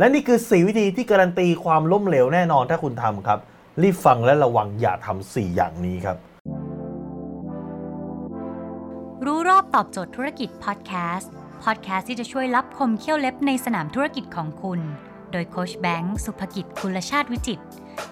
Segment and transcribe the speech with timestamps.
[0.00, 3.38] และนี่คือ4วิธีที่การันตีความล้มเหลวแน่นอนถ้าคุณทำครับ
[3.82, 6.16] รีบฟังและระวังอย่าทำ4อย่างนี้ครับ
[9.24, 11.30] รู้รอบตอบโจทย์ธุรกิจพอดแคสต์
[11.64, 14.80] พอดแคสต์ที่จะช่วยรับคมเขี้ยวเล็บในสนามธุรกิจของคุณ
[15.32, 17.60] โดยโคชแบงค์สุภกิจคุลชาติวิจิต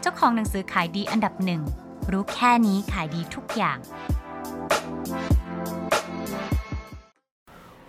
[0.00, 1.62] เจ้าของหนังสือขายดีอันดับหนึ่ง
[2.12, 3.79] รู้แค่นี้ขายดีทุกอย่าง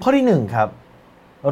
[0.01, 0.69] ข้อที่1ครับ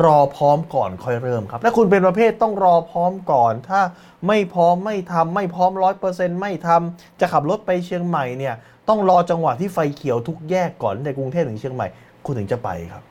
[0.05, 3.81] รอพร้อมก่อนค่อยเริ่มครับ ถ้าคุณเป็นประเภทต้องรอพร้อมก่อน ถ้า
[4.27, 8.55] ไม่พร้อมไม่ทำไม่พร้อมร้อยเปอร์เซ็นต์ไม่ทำจะขับรถไปเชียงใหม่เนี่ย
[8.89, 11.87] ต้องรอจังหวะที่ไฟเขียวทุกแยกก่อนในกรุงเทพถึงเชียงใหม่
[12.25, 13.03] คุณถึงจะไปครับ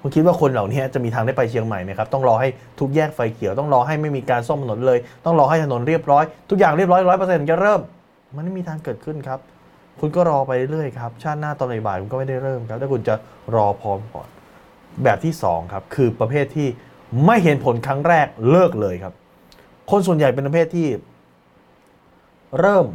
[0.00, 2.48] คุณคิดว่าคนเหล่านี้จะมีทางได้ไปเชียงใหม่ไหมครับ ต้องรอให้
[2.80, 7.80] ทุกแยกไฟเขียว ต้องรอให้ไม่มีการซ่อมถนนเลย ต้องรอให้ถนนเรียบร้อย ทุกอย่างเรียบร้อยร้อยเปอร์เซ็นต์จะเริ่ม
[8.34, 9.40] มันไม่มีทางเกิดขึ้นครับ
[10.00, 13.14] คุณก็รอไปเรื่อยครับ ชาติหน้าตอนบ่ายคุณก็ไม่ได้เริ่มครับ ถ้าคุณจะ
[13.54, 14.28] รอพร้อมก่อน
[15.04, 16.68] แบบที่ 2 ครับ คือประเภทที่
[17.26, 19.14] ไม่เห็นผลครั้งแรกเลิกเลยครับ
[19.90, 20.88] คนส่วนใหญ่เป็นประเภทที่
[22.60, 22.86] เริ่ม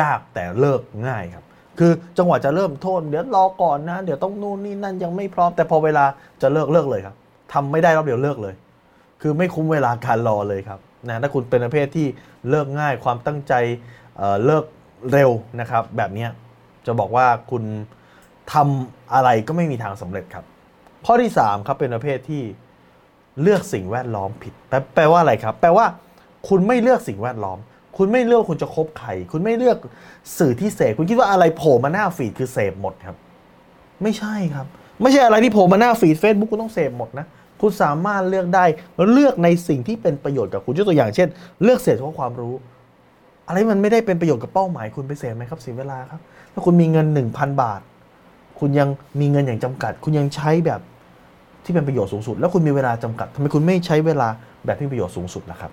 [0.00, 1.44] ยากแต่เลิกง่ายครับ
[1.78, 6.04] คือจังหวะจะเริ่มโทษเดี๋ยวรอก่อนนะ เดี๋ยวต้องนู่นนี่นั่นยังไม่พร้อม แต่พอเวลา
[6.42, 7.14] จะเลิกเลิกเลยครับ
[7.52, 8.54] ทำไม่ได้รอบเดียวเลิกเลย
[9.22, 12.06] คือไม่คุ้มเวลาการรอเลยครับนะถ้าคุณเป็นประเภทที่
[12.50, 13.52] เลิกง่ายความตั้งใจ
[14.18, 14.64] เเลิก
[15.12, 15.30] เร็ว
[15.60, 16.26] นะครับ แบบนี้
[16.86, 17.62] จะบอกว่าคุณ
[18.52, 20.44] ทำอะไรก็ไม่มีทางสำเร็จครับ
[21.06, 22.42] ข้อที่3ครับเป็นประเภทที่
[23.42, 24.52] เลือกสิ่งแวดล้อมผิด
[24.94, 25.86] แปลว่าอะไรครับ แปลว่า
[26.48, 27.58] คุณไม่เลือกสิ่งแวดล้อม
[27.96, 29.76] คุณไม่เลือกคุณจะคบใคร คุณไม่เลือก
[30.38, 33.16] สื่อที่เสพ คุณคิดว่าอะไรโผล่มาหน้าฟีดคือเสพหมดครับ
[34.02, 34.66] ไม่ใช่ครับ
[35.02, 37.26] ไม่ใช่อะไรที่โผล่มาหน้าฟีด Facebook คุณต้องเสพหมดนะ
[37.60, 38.64] คุณสามารถเลือกได้
[39.12, 41.28] เลือกในสิ่งที่เป็นประโยชน์กับคุณยกตัวอย่างเช่น
[41.62, 42.54] เลือกเสพเฉพาะความรู้
[43.46, 46.20] อะไรมันไม่ได้เป็นประโยชน์กับเป้าหมาย คุณไปเสพไหมครับเสียเวลาครับ
[46.52, 47.80] ถ้าคุณมีเงิน 1,000 บาท
[48.60, 48.88] คุณยัง
[49.20, 50.80] มีเงินอย่างจำกัด คุณยังใช้แบบ
[51.64, 54.28] ที่เป็นประโยชน์สูงสุด แล้วคุณมีเวลาจำกัดทำไมคุณไม่ใช้เวลา
[54.64, 55.70] แบบที่ประโยชน์สูงสุดนะครับ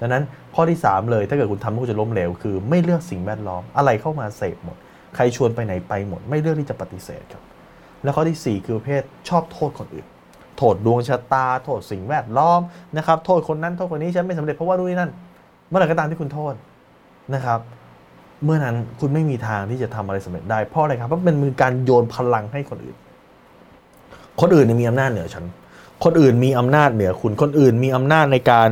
[0.00, 0.24] ดังนั้น
[0.54, 4.76] ข้อที่ 3 เลยถ้าเกิดคุณทำคุณจะล้มเหลวคือไม่เลือกสิ่งแวดล้อมอะไรเข้ามาเสพหมด
[5.14, 7.42] ใครชวนไปไหนไปหมด ไม่เลือกที่จะปฏิเสธครับ
[8.02, 10.06] แล้วข้อที่ 4 คือประเภทชอบโทษคนอื่น
[10.56, 12.60] โทษดวงชะตา โทษสิ่งแวดล้อม
[12.96, 15.10] นะครับโทษคนนั้นโทษคนนี้ฉันไม่สำเร็จเพราะว่าดูนนี่นั่น
[15.68, 16.54] เมื่อไหร่ก็ตามที่คุณโทษ
[17.34, 17.60] นะครับ
[18.44, 22.96] เมื่อนั้นคุณไม่มีทางที่จะทำอะไรสำเร็จได้เพราะอะไรครับเพราะเป็นมือการโยนพลังให้คนอื่น
[24.40, 25.44] คนอื่นมีอำนาจเหนือฉัน
[26.04, 28.68] คนอื่นมีอำนาจเหนือคุณ คนอื่นมีอำนาจในการ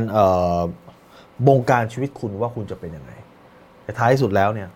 [1.47, 3.11] บงการชีวิตคุณว่าคุณจะเป็นยังไง
[3.83, 4.69] แต่ท้ายสุดแล้วเนี่ย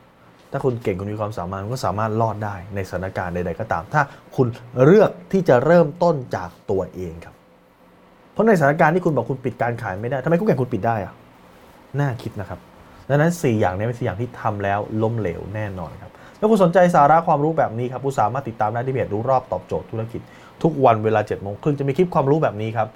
[0.51, 4.01] ถ้าคุณเก่งคุณมีความสามารถคุณก็สามารถรอดได้ในสถานการณ์ใด ๆ ก็ตาม ถ้า
[4.35, 4.47] คุณ
[4.85, 7.35] เลือกที่จะเริ่มต้นจากตัวเองครับ
[8.31, 11.13] เพราะในสถานการณ์ที่คุณบอกคุณปิดการขายไม่ได้ทำไมคู่แข่งคุณปิดได้อะ
[11.99, 12.59] น่าคิดนะครับ
[13.09, 20.21] ดังนั้น 4 อย่างนี้เป็นสี่อย่างที่ทำแล้วล้มเหลวแน่นอนครับถ้าคุณสนใจสาระความรู้แบบนี้ครับ คุณสามารถติดตามได้ที่เพจรู้รอบตอบโจทย์ธุรกิจ
[20.63, 22.89] ทุกวันเวลา7จ็ดโมงครึ่งจะมีคลิปความรู้แบบนี้ครับ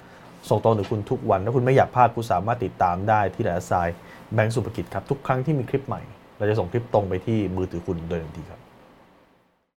[0.48, 3.72] ส่งตรงถึงคุณทุกวัน ถ้าคุณไม่อยากพลาดคุณสามารถติดตามได้ที่ไลน์ไซ
[4.34, 6.02] แบงก์สุภกิจครับ ทุกครั้งที่มีคลิปใหม่
[6.38, 8.59] เราจะส่งคลิปตรงไปที่มือถือคุณโดยทันทีครับ